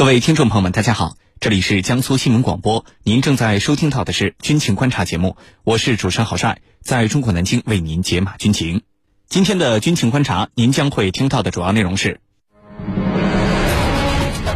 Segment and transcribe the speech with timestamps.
[0.00, 8.80] 各位听众朋友们，大家好，这里是江苏新闻广播，您正在收听到的是军情观察节目，我是主持人郝帅，在中国南京为您解码军情。
[9.28, 12.18] 今天的军情观察，您将会听到的主要内容是：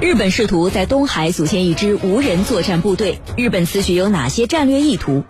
[0.00, 5.24] 日本试图在东海组建一支无人作战部队，日本此举有哪些战略意图？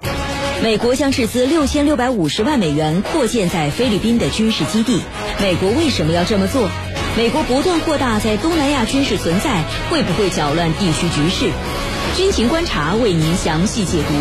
[0.62, 5.00] 美国将斥资六千六百五十万美元扩建在菲律宾的军事基地，
[5.40, 6.70] 美国为什么要这么做？
[7.16, 11.48] 美国不断扩大在东南亚军事存在，会不会搅乱地区局势？
[12.16, 14.14] 军情观察为您详细解读。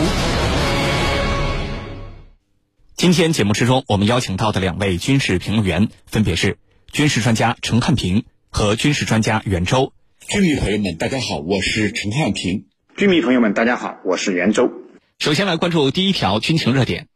[2.95, 6.59] 今天节目之中，我们邀请到的两位军事评论员分别是
[6.91, 9.91] 军事专家陈汉平和军事专家袁周。
[10.27, 12.65] 军迷朋友们，大家好，我是陈汉平。
[12.95, 14.69] 军迷朋友们，大家好，我是袁周。
[15.17, 17.07] 首先来关注第一条军情热点。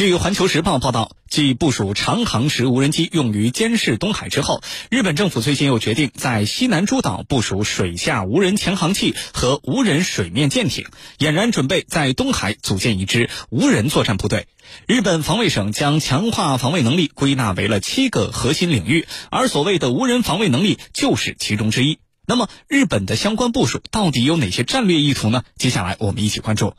[0.00, 10.86] 据《环球时报》报道，继部署长航时无人机用于监视东海之后，日本政府最近又决定在西南诸岛部署水下无人潜航器和无人水面舰艇，
[11.18, 14.46] 俨然准备在东海组建一支无人作战部队。
[14.86, 21.98] 日本防卫省将强化防卫能力归纳为了七个核心领域，而所谓的无人防卫能力就是其中之一。
[22.26, 25.42] 那么，日本的相关部署到底有哪些战略意图呢？
[25.58, 26.72] 接下来我们一起关注。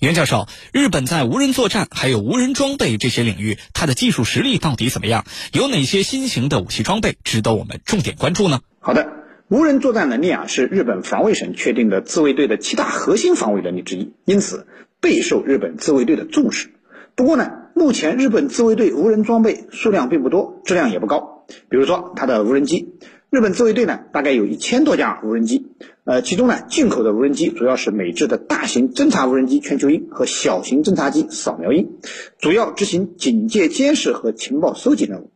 [0.00, 5.26] 袁教授，日本在无人作战还有无人装备这些领域，它的技术实力到底怎么样？
[5.52, 8.60] 有哪些新型的武器装备值得我们重点关注呢？
[8.78, 9.06] 好的，
[9.48, 14.66] 无人作战能力啊，是日本防卫省确定的自卫队的七大核心防卫能力之一，因此
[15.02, 16.70] 备受日本自卫队的重视。
[17.14, 21.44] 不过呢，目前日本自卫队无人装备数量并不多，质量也不高。
[21.68, 22.94] 比如说，它的无人机。
[23.30, 25.68] 日本自卫队呢，大概有一千多架无人机，
[26.02, 31.92] 呃，其中呢，进口的无人机主要是美制的大型侦察无人机全球鹰和小型侦察机扫描鹰，
[32.40, 35.30] 主要执行警戒监视和情报收集任务。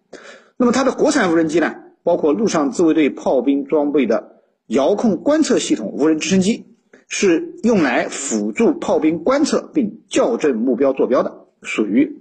[0.56, 6.64] 那么它的国产无人机呢，包括陆上自卫队炮兵装备的遥控观测系统无人直升机，
[7.06, 12.16] 是用来辅助炮兵观测并校正目标坐标的，属于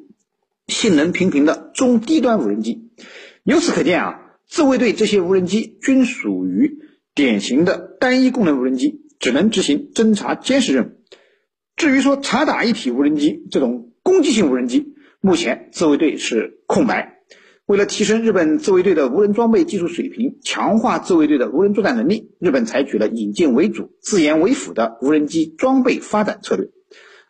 [0.67, 2.91] 性能平平的中低端无人机。
[3.43, 4.19] 由此可见啊。
[4.53, 6.77] 自卫队这些无人机均属于
[7.15, 10.91] 典型的单一功能无人机，只能执行侦察监视任务。
[11.75, 17.17] 至于说察打一体无人机这种攻击性无人机，目前自卫队是空白。
[17.65, 26.67] 为了提升日本自卫队的无人装备技术水平，强化自卫队的无人作战能力，日本采取了引进为主、自研为辅的无人机装备发展策略。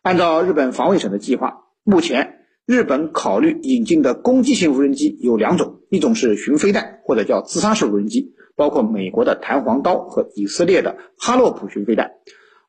[0.01, 2.42] 按照日本防卫省的计划，目前。
[2.65, 12.11] 日本考虑引进的攻击型无人机有两种，一种是巡飞弹或者叫自杀式无人机，包括美国的弹簧刀和以色列的哈洛普巡飞弹；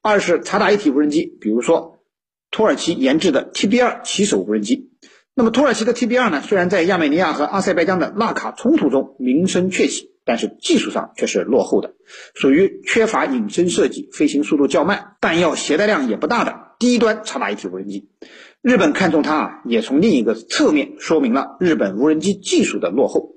[0.03, 2.01] 二是察打一体无人机，比如说
[2.51, 4.91] 土耳其研制的 TB2 骑手无人机。
[5.33, 11.95] 那么土耳其的 TB2 呢，虽然在亚美尼亚和阿塞拜疆的纳卡冲突中名声鹊起，但是技术上却是落后的，
[12.35, 18.09] 属于缺乏隐身设计、飞行速度较慢、弹药携带量也不大的低端察打一体无人机。
[18.65, 23.35] 日本看中它啊，也从另一个侧面说明了日本无人机技术的落后。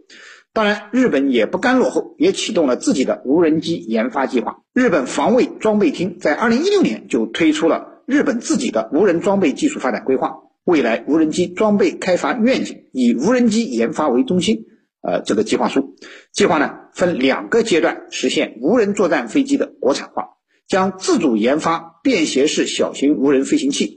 [0.53, 4.61] 当然，日本也不甘落后，也启动了自己的无人机研发计划。
[4.73, 14.63] 日本防卫装备厅在二零一六年就推出了日本自己的无人装备技术发展规划，未来无人机装备开发愿景，以无人机研发为中心。
[15.01, 15.97] 呃，这个计划书，
[16.31, 20.37] 计划呢分两个阶段实现无人作战飞机的国产化，
[20.69, 23.97] 将自主研发便携式小型无人飞行器。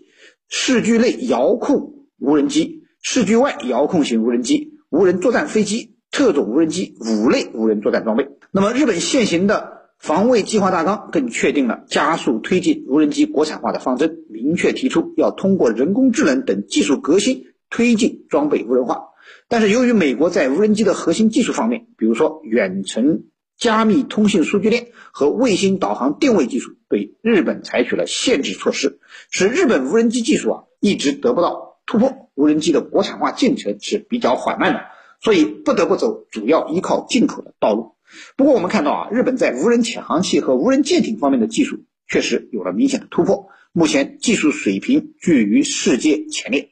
[0.51, 8.29] 视距内遥控无人机、视距外遥控型无人机、无人作战飞机、特种无人机五类无人作战装备。
[8.51, 19.05] 那么，日本现行的防卫计划大纲更确定了加速推进无人机国产化的方针，明确提出要通过人工智能等技术革新推进装备无人化。
[19.47, 28.99] 但是，由于美国在无人机的核心技术方面，比如说远程加密通信数据链和卫星导航定位技术，对日本采取了限制措施，
[29.31, 34.81] 使日本无人机技术啊一直得不到突破，无人机的国产化进程是比较缓慢的，
[35.23, 37.95] 所以不得不走主要依靠进口的道路。
[38.37, 46.71] 不过我们看到啊，日本在无人潜航器和无人舰艇方面的技术确实有了明显的突破，目前技术水平居于世界前列。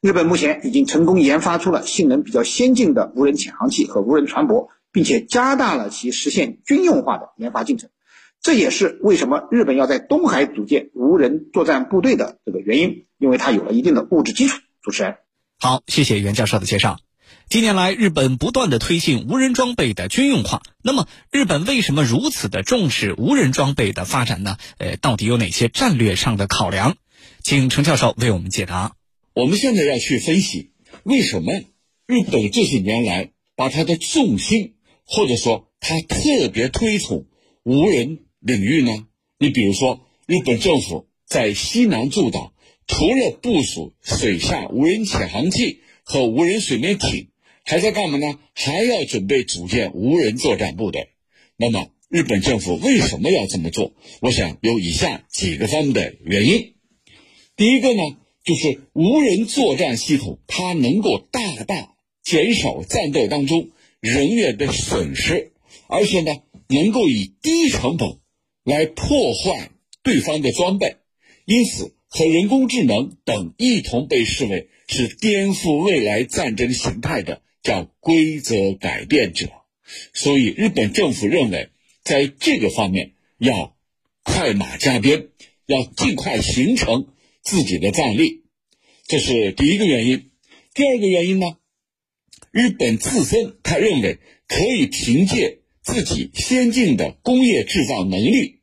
[0.00, 7.90] 日本目前已经成功研发出了性能比较先进的无人潜航器和无人船舶，并且加大了其实现军用化的研发进程。
[8.40, 14.58] 这也是为什么日本要在东海组建无人作战部队的这个原因，因为它有了一定的物质基础。
[14.80, 15.16] 主持人，
[15.58, 17.00] 好，谢谢袁教授的介绍。
[17.50, 24.56] 近年来，日本不断的推进无人装备的军用化，那么日本为什么如此的重视无人装备的发展呢？
[24.78, 26.96] 呃，到底有哪些战略上的考量？
[27.42, 28.94] 请程教授为我们解答。
[29.34, 30.70] 我们现在要去分析，
[31.02, 31.52] 为什么
[32.06, 34.74] 日本这些年来把它的重心，
[35.04, 37.26] 或者说它特别推崇
[37.64, 38.20] 无人。
[38.40, 39.06] 领域呢？
[39.38, 42.52] 你比如说，日本政府在西南诸岛，
[42.86, 47.28] 除了部署水下无人潜航器和无人水面艇，
[47.64, 48.38] 还在干嘛呢？
[48.54, 51.10] 还要准备组建无人作战部队。
[51.56, 53.92] 那么，日本政府为什么要这么做？
[54.20, 56.74] 我想有以下几个方面的原因。
[57.56, 58.02] 第一个呢，
[58.44, 63.70] 就是无人作战系统，它能够大大减少战斗当中
[64.00, 65.52] 人员的损失，
[65.88, 66.36] 而且呢，
[66.68, 68.18] 能够以低成本
[68.64, 69.70] 来破坏
[70.02, 70.96] 对方的装备，
[71.44, 79.48] 因此和人工智能等一同被视为是颠覆未来战争形态的叫规则改变者。
[80.12, 81.70] 所以，日本政府认为，
[82.02, 83.76] 在这个方面要
[84.22, 85.28] 快马加鞭，
[85.66, 87.08] 要尽快形成。
[87.40, 88.42] 自己的战力，
[89.06, 90.30] 这是第一个原因。
[90.74, 91.56] 第二个原因呢，
[92.50, 98.60] 日本自身他认为可以凭借自己先进的工业制造能力，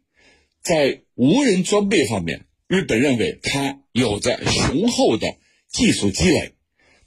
[0.62, 5.36] 在无人装备方面，日本认为它有着雄厚的
[5.68, 6.52] 技术积累。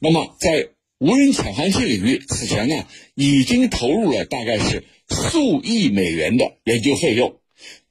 [0.01, 2.85] 那么，在无人潜航器领域，此前呢
[3.15, 7.39] 已经投入了大概是数亿美元的研究费用。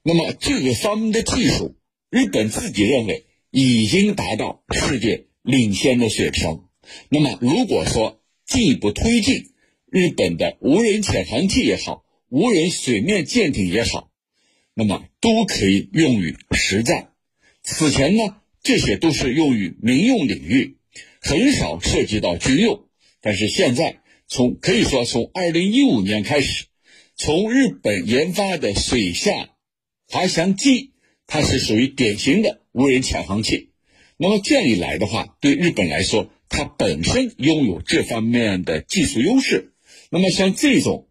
[0.03, 1.75] 那么，这个方面的技术，
[2.09, 3.24] 日本自己认为。
[3.50, 6.63] 已经达到世界领先的水平。
[7.07, 9.53] 那么，如果说进一步推进
[9.89, 14.09] 日本的无人潜航器也好，无人水面舰艇也好，
[14.74, 17.09] 那么都可以用于实战。
[17.63, 20.77] 此前呢，这些都是用于民用领域，
[21.21, 22.88] 很少涉及到军用。
[23.21, 26.65] 但是现在，从可以说从二零一五年开始，
[27.15, 29.50] 从日本研发的水下
[30.07, 30.91] 滑翔机，
[31.25, 32.62] 它是属于典型的。
[32.74, 33.71] 无人潜航器，
[34.18, 39.74] 那么这样一来的话，对日本来说，它本身拥有这方面的技术优势。
[40.12, 41.06] 那么像这种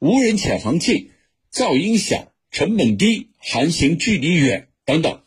[0.00, 1.10] 无人潜航器，
[1.52, 5.22] 噪音小、成本低、航行距离远等等。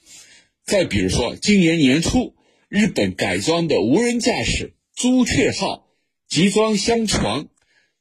[0.64, 2.36] 再比如说，今年年初，
[2.70, 5.88] 日本改装的无人驾驶朱雀号
[6.30, 7.48] 集装箱船，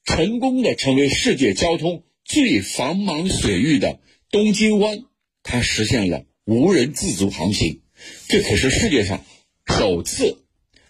[0.04, 3.98] 成功的成为世界交通最繁忙水域的
[4.30, 5.04] 东京湾，
[5.42, 6.24] 它实现了。
[6.44, 7.80] 无人自主航行，
[8.28, 9.24] 这可是世界上
[9.66, 10.44] 首次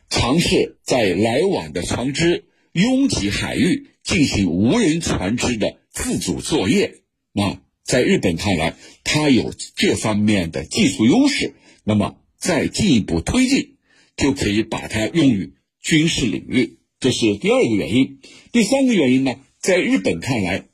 [0.08, 7.02] 尝试在来往的船只拥挤海域进行无人船只的自主作业。
[7.32, 13.76] 那在日本看来，它有这方面的技术优势，那么再进一步推进，
[14.16, 16.78] 就可以把它用于军事领域。
[16.98, 18.18] 这是第二个原因。
[18.52, 20.66] 第三个原因呢，在日本看来，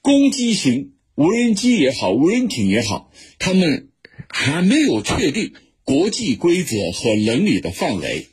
[0.00, 3.90] 攻击型无人机也好，无人艇也好，他们。
[4.36, 5.52] 还没有确定
[5.84, 8.26] 国际规则和伦理的范围，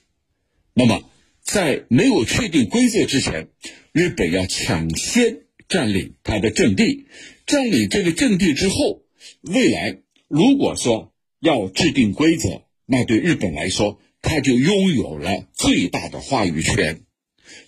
[0.74, 1.04] 那么
[1.52, 3.50] 在没有确定规则之前，
[3.92, 7.08] 日本要抢先占领它的阵地，
[7.46, 9.02] 占领这个阵地之后，
[9.42, 9.98] 未来
[10.30, 17.02] 如果说要制定规则，那对日本来说，它就拥有了最大的话语权，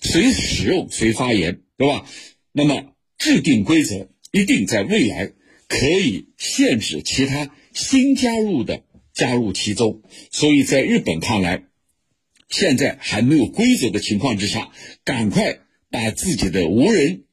[0.02, 2.06] 谁使用谁发言，对吧？
[2.54, 5.34] 那么制定规则一定在未来
[5.68, 7.54] 可以限制其他。
[7.74, 8.84] 新加入的
[9.14, 11.64] 加入其中，所以在日本看来，
[12.54, 14.70] 现在还没有规则的情况之下，
[15.04, 15.58] 赶快
[15.90, 17.24] 把自己的无人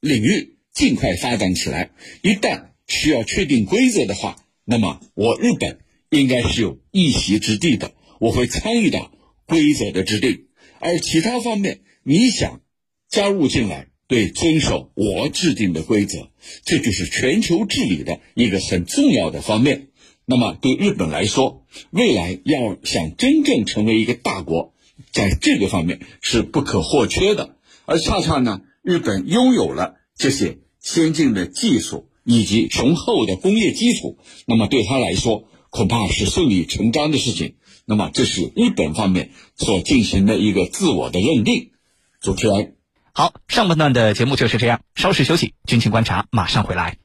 [0.00, 1.90] 领域尽快发展起来。
[2.22, 9.12] 一旦需要确定规则的话，那么我日本应该是有一席之地的，我会参与到
[9.44, 10.46] 规则的制定。
[10.78, 12.62] 而其他方面，你想
[13.10, 16.30] 加入进来，对遵守我制定的规则，
[16.64, 19.88] 这就是全球治理的一个很重要的方面。
[20.24, 24.72] 那么，对日本来说，未来要想真正成为一个大国，
[25.10, 27.56] 在这个方面是不可或缺的。
[27.84, 37.56] 而恰恰呢，日本拥有了这些先进的技术以及雄厚的工业基础，那么对他来说，恐怕是顺理成章的事情。
[37.84, 41.72] 那么，这是日本方面所进行的一个自我的认定。
[42.20, 42.76] 主持人，
[43.12, 47.01] 好，上半段的节目就是这样，稍事休息，军情观察马上回来。